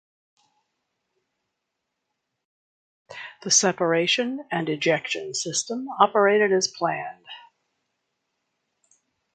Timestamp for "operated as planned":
5.99-7.27